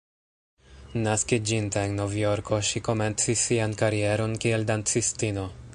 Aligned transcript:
Naskiĝinte 1.07 1.83
en 1.89 1.93
Novjorko, 2.01 2.61
ŝi 2.71 2.83
komencis 2.89 3.47
sian 3.51 3.79
karieron 3.83 4.37
kiel 4.47 4.69
dancistino. 4.73 5.49